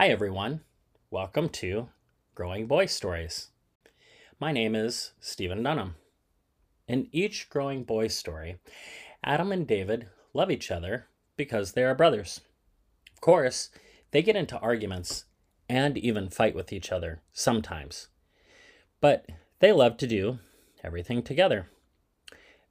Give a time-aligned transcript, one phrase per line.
[0.00, 0.62] Hi, everyone.
[1.10, 1.90] Welcome to
[2.34, 3.48] Growing Boy Stories.
[4.40, 5.96] My name is Stephen Dunham.
[6.88, 8.56] In each Growing Boy story,
[9.22, 12.40] Adam and David love each other because they are brothers.
[13.12, 13.68] Of course,
[14.10, 15.26] they get into arguments
[15.68, 18.08] and even fight with each other sometimes.
[19.02, 19.26] But
[19.58, 20.38] they love to do
[20.82, 21.68] everything together.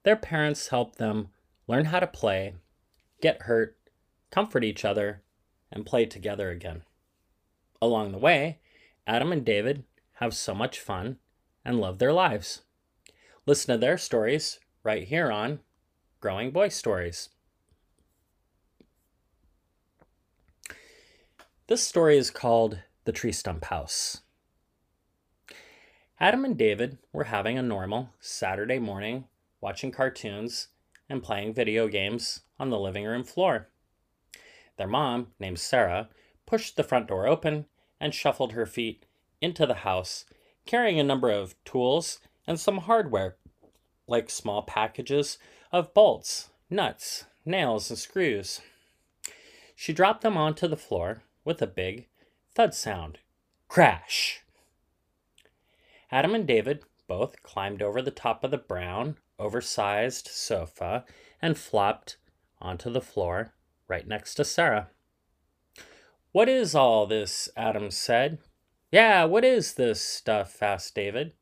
[0.02, 1.28] Their parents help them
[1.68, 2.56] learn how to play,
[3.22, 3.78] get hurt,
[4.32, 5.22] comfort each other,
[5.72, 6.82] and play together again.
[7.82, 8.60] Along the way,
[9.08, 9.84] Adam and David
[10.16, 11.18] have so much fun
[11.64, 12.64] and love their lives.
[13.46, 15.60] Listen to their stories right here on
[16.20, 17.30] Growing Boy Stories.
[21.68, 24.22] This story is called The Tree Stump House.
[26.20, 29.26] Adam and David were having a normal Saturday morning
[29.62, 30.68] watching cartoons
[31.08, 33.70] and playing video games on the living room floor.
[34.78, 36.10] Their mom, named Sarah,
[36.50, 37.68] pushed the front door open
[38.00, 39.06] and shuffled her feet
[39.40, 40.26] into the house,
[40.66, 43.36] carrying a number of tools and some hardware,
[44.08, 45.38] like small packages
[45.72, 48.62] of bolts, nuts, nails, and screws.
[49.76, 52.08] She dropped them onto the floor with a big
[52.56, 53.20] thud sound.
[53.68, 54.42] Crash!
[56.12, 61.06] Adam and David both climbed over the top of the brown, oversized sofa
[61.44, 62.18] and flopped
[62.60, 63.54] onto the floor
[63.88, 64.90] right next to Sarah.
[66.32, 67.50] What is all this?
[67.58, 68.38] Adam said.
[68.92, 70.62] Yeah, what is this stuff?
[70.62, 71.34] asked David.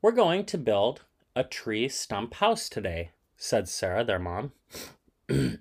[0.00, 1.02] We're going to build
[1.34, 4.52] a tree stump house today, said Sarah, their mom.
[5.28, 5.58] a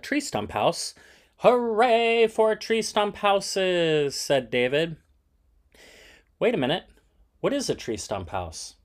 [0.00, 0.94] tree stump house?
[1.38, 4.96] Hooray for tree stump houses, said David.
[6.38, 6.84] Wait a minute.
[7.40, 8.76] What is a tree stump house?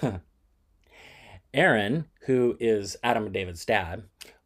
[1.54, 4.04] Aaron, who is Adam and David's dad,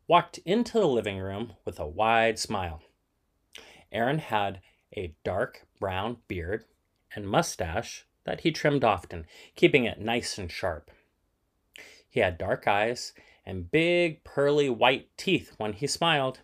[0.08, 2.80] walked into the living room with a wide smile.
[3.92, 4.60] Aaron had
[4.96, 6.64] a dark brown beard
[7.14, 10.90] and mustache that he trimmed often, keeping it nice and sharp.
[12.08, 13.12] He had dark eyes
[13.44, 16.40] and big pearly white teeth when he smiled.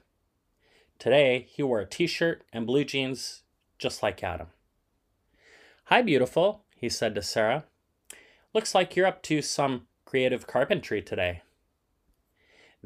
[0.98, 3.42] Today, he wore a t shirt and blue jeans
[3.78, 4.48] just like Adam.
[5.84, 7.64] Hi, beautiful, he said to Sarah.
[8.54, 11.42] Looks like you're up to some creative carpentry today.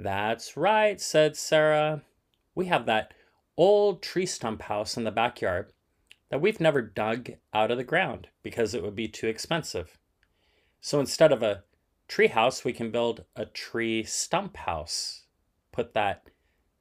[0.00, 2.02] That's right, said Sarah.
[2.54, 3.14] We have that
[3.56, 5.72] old tree stump house in the backyard
[6.30, 9.98] that we've never dug out of the ground because it would be too expensive.
[10.80, 11.64] So instead of a
[12.06, 15.24] tree house, we can build a tree stump house.
[15.72, 16.30] Put that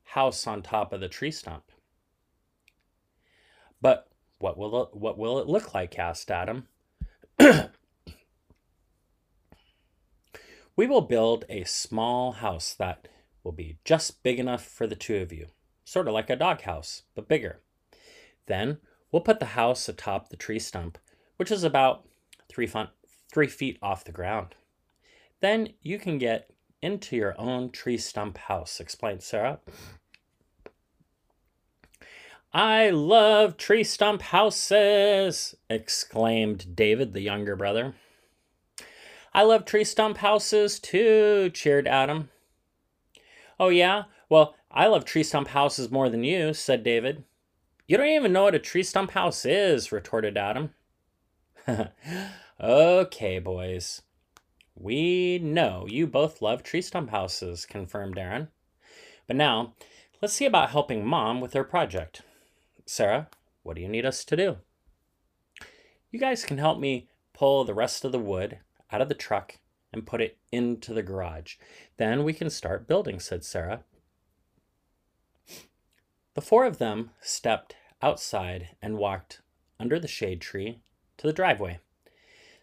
[0.03, 1.71] house on top of the tree stump.
[3.81, 5.97] But what will it, what will it look like?
[5.97, 6.67] asked Adam.
[10.77, 13.07] we will build a small house that
[13.43, 15.47] will be just big enough for the two of you,
[15.83, 17.59] sort of like a dog house, but bigger.
[18.45, 18.77] Then
[19.11, 20.99] we'll put the house atop the tree stump,
[21.37, 22.05] which is about
[22.47, 22.89] three, fun,
[23.33, 24.53] three feet off the ground.
[25.41, 26.51] Then you can get
[26.81, 29.59] into your own tree stump house, explained Sarah.
[32.53, 37.95] I love tree stump houses, exclaimed David, the younger brother.
[39.37, 42.31] I love tree stump houses too, cheered Adam.
[43.59, 44.05] Oh, yeah?
[44.29, 47.23] Well, I love tree stump houses more than you, said David.
[47.87, 50.73] You don't even know what a tree stump house is, retorted Adam.
[52.59, 54.01] okay, boys.
[54.73, 58.47] We know you both love tree stump houses, confirmed Aaron.
[59.27, 59.75] But now,
[60.19, 62.23] let's see about helping Mom with her project.
[62.87, 63.27] Sarah,
[63.61, 64.57] what do you need us to do?
[66.09, 68.61] You guys can help me pull the rest of the wood
[68.91, 69.57] out of the truck
[69.93, 71.55] and put it into the garage.
[71.97, 73.83] Then we can start building, said Sarah.
[76.33, 79.41] The four of them stepped outside and walked
[79.79, 80.79] under the shade tree
[81.17, 81.79] to the driveway.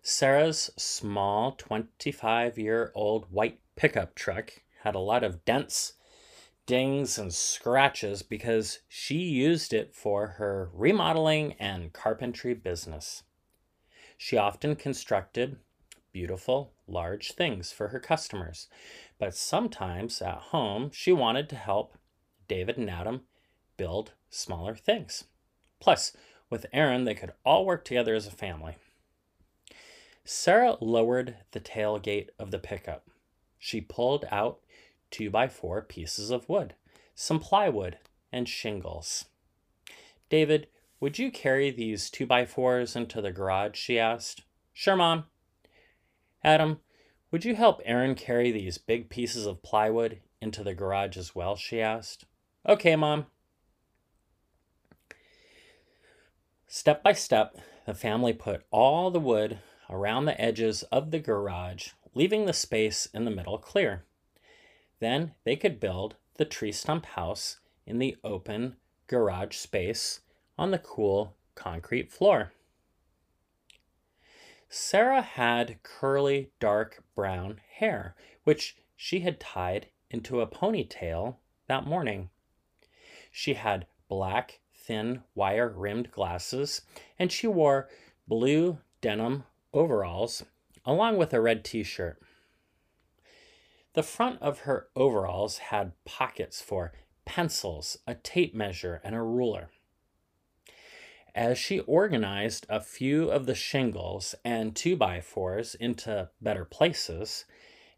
[0.02, 4.52] Sarah's small 25 year old white pickup truck
[4.82, 5.94] had a lot of dents
[6.66, 13.22] dings and scratches because she used it for her remodeling and carpentry business.
[14.16, 15.59] She often constructed
[16.15, 18.69] beautiful, large things for her customers,
[19.19, 21.99] but sometimes at home she wanted to help
[22.47, 23.22] David and Adam
[23.77, 25.25] build smaller things.
[25.81, 26.16] Plus,
[26.49, 28.77] with Aaron, they could all work together as a family.
[30.25, 33.09] Sarah lowered the tailgate of the pickup.
[33.59, 34.61] She pulled out
[35.11, 36.75] two by four pieces of wood,
[37.16, 37.99] some plywood,
[38.33, 39.25] and shingles.
[40.31, 40.69] David,
[41.01, 43.77] would you carry these two by fours into the garage?
[43.77, 44.43] she asked.
[44.72, 45.25] Sure, Mom.
[46.44, 46.78] Adam,
[47.30, 51.56] would you help Aaron carry these big pieces of plywood into the garage as well?
[51.56, 52.26] she asked.
[52.68, 53.26] Okay, Mom.
[56.66, 57.56] Step by step,
[57.86, 59.58] the family put all the wood
[59.88, 64.04] around the edges of the garage, leaving the space in the middle clear.
[65.00, 68.76] Then they could build the tree stump house in the open
[69.06, 70.20] garage space
[70.58, 72.52] on the cool concrete floor.
[74.69, 78.15] Sarah had curly, dark brown hair,
[78.45, 82.31] which she had tied into a ponytail that morning.
[83.31, 86.83] She had black, thin, wire rimmed glasses,
[87.19, 87.89] and she wore
[88.27, 90.45] blue denim overalls
[90.84, 92.21] along with a red t shirt.
[93.95, 96.93] The front of her overalls had pockets for
[97.25, 99.71] pencils, a tape measure, and a ruler.
[101.34, 107.45] As she organized a few of the shingles and 2 by 4s into better places,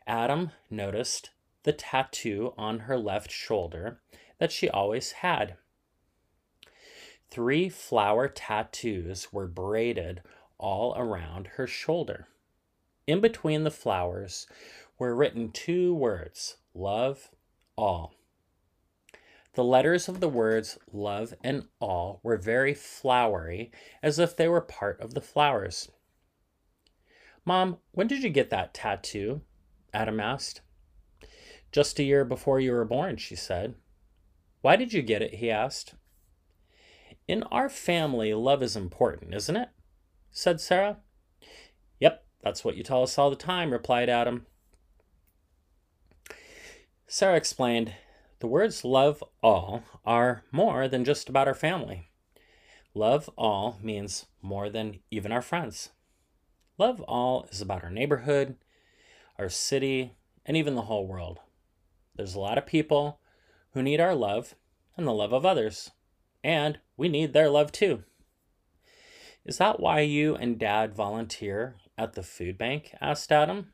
[0.07, 1.31] Adam noticed
[1.65, 4.01] the tattoo on her left shoulder
[4.39, 5.57] that she always had.
[7.29, 10.23] Three flower tattoos were braided
[10.57, 12.29] all around her shoulder.
[13.07, 14.47] In between the flowers
[14.99, 17.31] were written two words love,
[17.77, 18.15] all.
[19.57, 23.73] The letters of the words love and all were very flowery,
[24.03, 25.91] as if they were part of the flowers.
[27.47, 29.41] Mom, when did you get that tattoo?
[29.95, 30.61] Adam asked.
[31.73, 33.77] Just a year before you were born, she said.
[34.61, 35.37] Why did you get it?
[35.37, 35.95] he asked.
[37.27, 39.71] In our family, love is important, isn't it?
[40.31, 40.99] said Sarah.
[41.99, 44.45] Yep, that's what you tell us all the time, replied Adam.
[47.07, 47.95] Sarah explained,
[48.39, 52.11] The words love all are more than just about our family.
[52.93, 55.91] Love all means more than even our friends.
[56.79, 58.57] Love all is about our neighborhood,
[59.39, 60.13] our city,
[60.45, 61.41] and even the whole world.
[62.15, 63.21] There's a lot of people
[63.73, 64.55] who need our love
[64.97, 65.91] and the love of others,
[66.45, 68.05] and we need their love too.
[69.45, 72.95] Is that why you and Dad volunteer at the food bank?
[73.01, 73.73] asked Adam.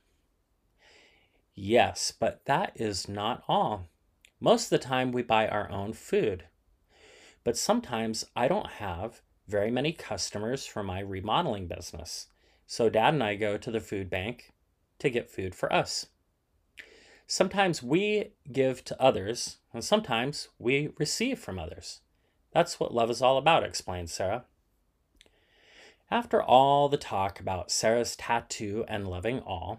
[1.55, 3.89] Yes, but that is not all.
[4.43, 6.43] Most of the time, we buy our own food.
[7.45, 12.27] But sometimes I don't have very many customers for my remodeling business.
[12.67, 14.53] So Dad and I go to the food bank
[14.99, 16.07] to get food for us.
[17.25, 22.01] Sometimes we give to others, and sometimes we receive from others.
[22.51, 24.45] That's what love is all about, explained Sarah.
[26.11, 29.79] After all the talk about Sarah's tattoo and loving all,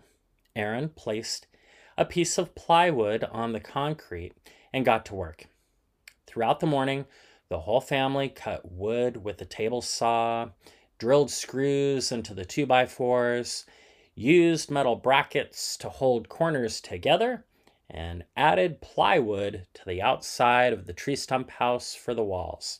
[0.55, 1.47] Aaron placed
[1.97, 4.33] a piece of plywood on the concrete
[4.71, 5.47] and got to work.
[6.25, 7.05] Throughout the morning,
[7.49, 10.49] the whole family cut wood with a table saw,
[10.97, 13.65] drilled screws into the 2x4s,
[14.15, 17.45] used metal brackets to hold corners together,
[17.89, 22.79] and added plywood to the outside of the tree stump house for the walls.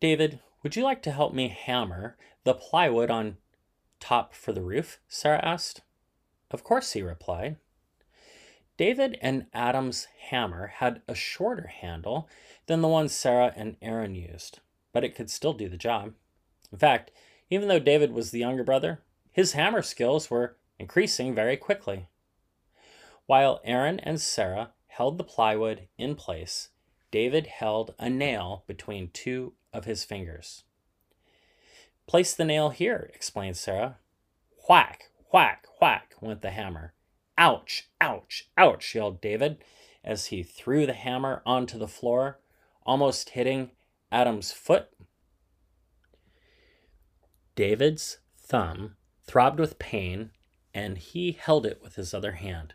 [0.00, 3.36] David, would you like to help me hammer the plywood on
[4.04, 5.00] top for the roof?
[5.08, 5.80] Sarah asked.
[6.50, 7.56] Of course, he replied.
[8.76, 12.28] David and Adam's hammer had a shorter handle
[12.66, 14.60] than the one Sarah and Aaron used,
[14.92, 16.12] but it could still do the job.
[16.70, 17.12] In fact,
[17.48, 19.00] even though David was the younger brother,
[19.32, 22.08] his hammer skills were increasing very quickly.
[23.24, 26.68] While Aaron and Sarah held the plywood in place,
[27.10, 30.64] David held a nail between two of his fingers.
[32.06, 33.98] Place the nail here, explained Sarah.
[34.68, 36.92] Whack, whack, whack went the hammer.
[37.36, 39.58] Ouch, ouch, ouch, yelled David
[40.04, 42.38] as he threw the hammer onto the floor,
[42.84, 43.70] almost hitting
[44.12, 44.88] Adam's foot.
[47.56, 48.96] David's thumb
[49.26, 50.30] throbbed with pain,
[50.74, 52.74] and he held it with his other hand.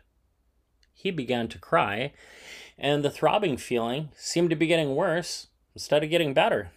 [0.92, 2.12] He began to cry,
[2.76, 6.72] and the throbbing feeling seemed to be getting worse instead of getting better.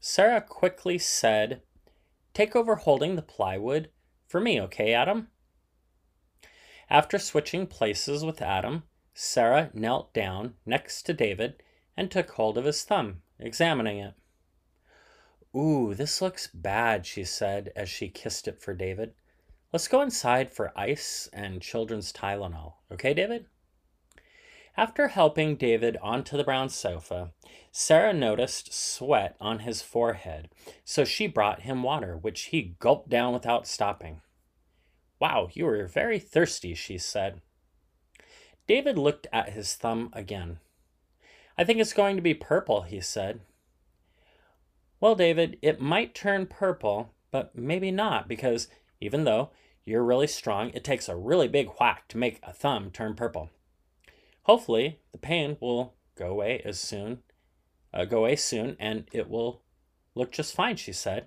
[0.00, 1.62] Sarah quickly said,
[2.34, 3.90] Take over holding the plywood
[4.26, 5.28] for me, okay, Adam?
[6.90, 8.84] After switching places with Adam,
[9.14, 11.62] Sarah knelt down next to David
[11.96, 14.14] and took hold of his thumb, examining it.
[15.56, 19.14] Ooh, this looks bad, she said as she kissed it for David.
[19.72, 23.46] Let's go inside for ice and children's Tylenol, okay, David?
[24.78, 27.32] After helping David onto the brown sofa,
[27.72, 30.50] Sarah noticed sweat on his forehead,
[30.84, 34.20] so she brought him water, which he gulped down without stopping.
[35.18, 37.40] Wow, you are very thirsty, she said.
[38.66, 40.58] David looked at his thumb again.
[41.56, 43.40] I think it's going to be purple, he said.
[45.00, 48.68] Well, David, it might turn purple, but maybe not, because
[49.00, 49.50] even though
[49.86, 53.50] you're really strong, it takes a really big whack to make a thumb turn purple.
[54.46, 57.22] Hopefully, the pain will go away as soon
[57.96, 59.62] uh, go away soon and it will
[60.14, 61.26] look just fine, she said.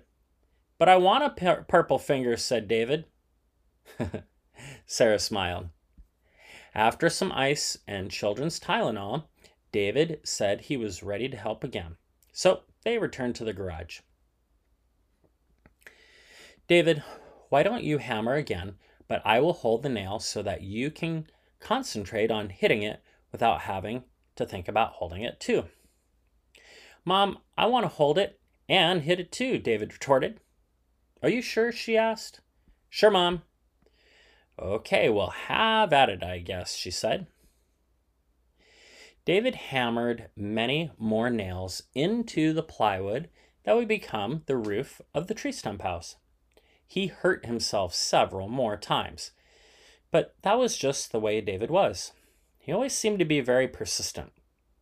[0.78, 3.06] But I want a pur- purple finger, said David.
[4.86, 5.68] Sarah smiled.
[6.74, 9.24] After some ice and children's Tylenol,
[9.72, 11.96] David said he was ready to help again.
[12.32, 14.00] So they returned to the garage.
[16.68, 17.02] David,
[17.48, 18.76] why don't you hammer again,
[19.08, 21.26] but I will hold the nail so that you can
[21.58, 24.04] concentrate on hitting it without having
[24.36, 25.64] to think about holding it too.
[27.04, 30.40] Mom, I want to hold it and hit it too, David retorted.
[31.22, 31.72] Are you sure?
[31.72, 32.40] she asked.
[32.88, 33.42] Sure, Mom.
[34.58, 37.26] Okay, well, have at it, I guess, she said.
[39.24, 43.28] David hammered many more nails into the plywood
[43.64, 46.16] that would become the roof of the tree stump house.
[46.86, 49.30] He hurt himself several more times,
[50.10, 52.12] but that was just the way David was.
[52.60, 54.32] He always seemed to be very persistent.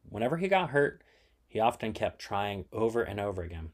[0.08, 1.02] Whenever he got hurt,
[1.46, 3.70] he often kept trying over and over again.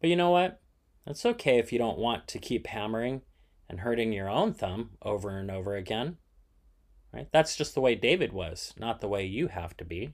[0.00, 0.60] But you know what?
[1.06, 3.22] It's okay if you don't want to keep hammering
[3.66, 6.18] and hurting your own thumb over and over again.
[7.10, 7.28] Right?
[7.32, 10.12] That's just the way David was, not the way you have to be.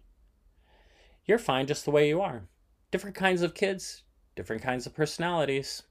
[1.27, 2.45] You're fine just the way you are.
[2.93, 4.05] Different kinds of kids,
[4.37, 5.83] different kinds of personalities.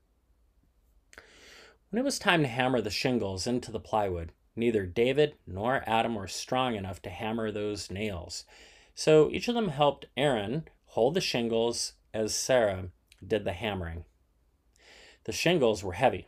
[1.89, 6.15] When it was time to hammer the shingles into the plywood, neither David nor Adam
[6.15, 8.45] were strong enough to hammer those nails.
[8.95, 12.89] So each of them helped Aaron hold the shingles as Sarah
[13.25, 14.05] did the hammering.
[15.23, 16.27] The shingles were heavy.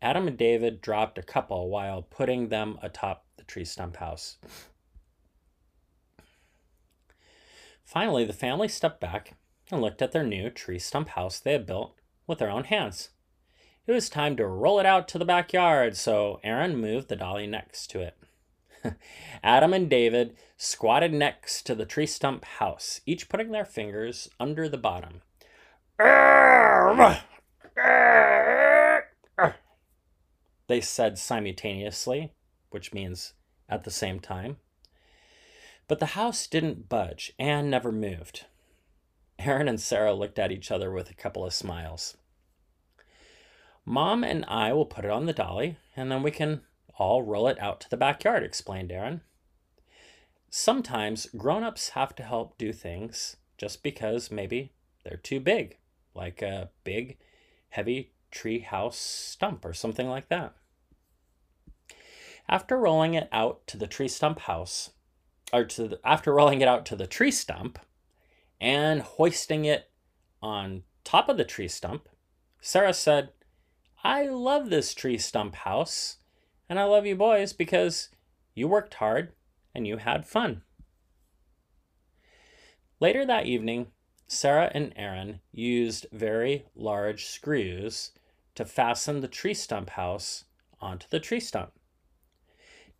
[0.00, 4.38] Adam and David dropped a couple while putting them atop the tree stump house.
[7.84, 9.34] Finally, the family stepped back
[9.70, 11.94] and looked at their new tree stump house they had built
[12.26, 13.10] with their own hands.
[13.86, 17.46] It was time to roll it out to the backyard, so Aaron moved the dolly
[17.46, 18.16] next to it.
[19.44, 24.68] Adam and David squatted next to the tree stump house, each putting their fingers under
[24.68, 25.22] the bottom.
[30.68, 32.32] They said simultaneously,
[32.70, 33.34] which means
[33.68, 34.56] at the same time.
[35.86, 38.46] But the house didn't budge and never moved.
[39.38, 42.16] Aaron and Sarah looked at each other with a couple of smiles.
[43.88, 46.62] Mom and I will put it on the dolly, and then we can
[46.98, 49.20] all roll it out to the backyard, explained Aaron.
[50.50, 54.72] Sometimes grown ups have to help do things just because maybe
[55.04, 55.78] they're too big,
[56.14, 57.16] like a big,
[57.70, 60.54] heavy tree house stump or something like that.
[62.48, 64.90] After rolling it out to the tree stump house,
[65.52, 67.78] or to the, after rolling it out to the tree stump
[68.60, 69.90] and hoisting it
[70.42, 72.08] on top of the tree stump,
[72.60, 73.30] Sarah said,
[74.06, 76.18] I love this tree stump house,
[76.68, 78.08] and I love you boys because
[78.54, 79.32] you worked hard
[79.74, 80.62] and you had fun.
[83.00, 83.88] Later that evening,
[84.28, 88.12] Sarah and Aaron used very large screws
[88.54, 90.44] to fasten the tree stump house
[90.80, 91.72] onto the tree stump.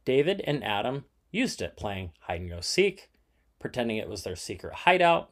[0.05, 3.13] David and Adam used it playing hide and go seek,
[3.61, 5.31] pretending it was their secret hideout,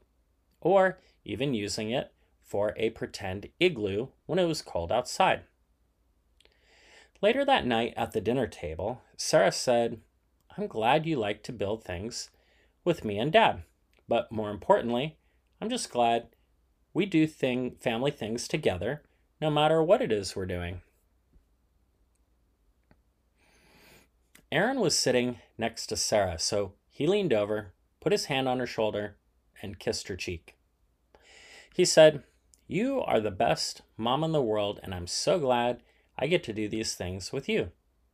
[0.61, 2.13] or even using it
[2.45, 5.43] for a pretend igloo when it was cold outside.
[7.25, 10.03] Later that night at the dinner table, Sarah said,
[10.59, 12.29] I'm glad you like to build things
[12.85, 13.63] with me and Dad,
[14.07, 15.17] but more importantly,
[15.59, 16.27] I'm just glad
[16.93, 19.05] we do thing family things together
[19.41, 20.83] no matter what it is we're doing.
[24.53, 28.67] Aaron was sitting next to Sarah, so he leaned over, put his hand on her
[28.67, 29.17] shoulder,
[29.63, 30.57] and kissed her cheek.
[31.75, 32.23] He said,
[32.67, 35.81] You are the best mom in the world, and I'm so glad
[36.19, 37.73] I get to do these things with you,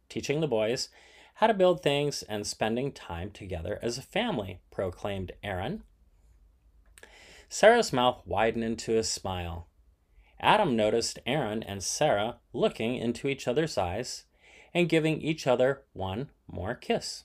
[0.09, 0.89] teaching the boys
[1.35, 5.85] how to build things and spending time together as a family, proclaimed Aaron.
[7.49, 9.67] Sarah's mouth widened into a smile.
[10.39, 14.25] Adam noticed Aaron and Sarah looking into each other's eyes
[14.73, 17.25] and giving each other one more kiss.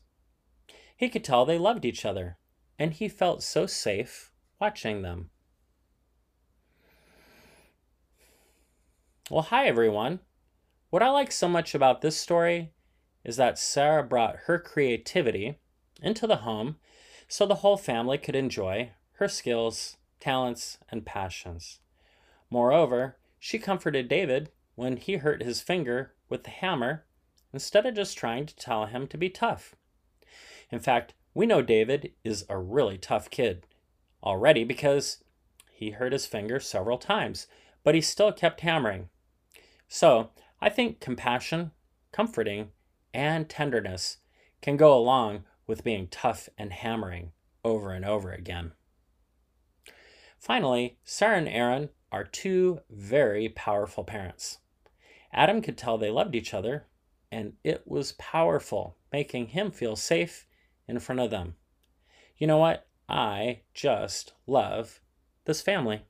[0.96, 2.38] He could tell they loved each other,
[2.80, 5.30] and he felt so safe watching them.
[9.30, 10.20] Well, hi everyone.
[10.96, 12.72] What I like so much about this story
[13.26, 15.60] is that Sarah brought her creativity
[16.02, 16.78] into the home
[17.28, 21.80] so the whole family could enjoy her skills, talents, and passions.
[22.50, 27.04] Moreover, she comforted David when he hurt his finger with the hammer
[27.52, 29.76] instead of just trying to tell him to be tough.
[30.72, 33.68] In fact, we know David is a really tough kid
[34.24, 35.26] already because
[35.70, 37.48] he hurt his finger several times,
[37.84, 39.10] but he still kept hammering.
[39.90, 40.30] So,
[40.66, 41.74] I think compassion,
[42.12, 42.70] comforting,
[43.14, 44.18] and tenderness
[44.64, 48.72] can go along with being tough and hammering over and over again.
[50.40, 54.58] Finally, Sarah and Aaron are two very powerful parents.
[55.32, 56.88] Adam could tell they loved each other,
[57.32, 60.48] and it was powerful, making him feel safe
[60.88, 61.54] in front of them.
[62.40, 62.88] You know what?
[63.08, 65.00] I just love
[65.46, 66.06] this family.